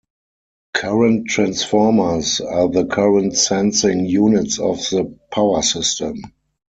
[0.73, 6.23] Current transformers are the current sensing units of the power system.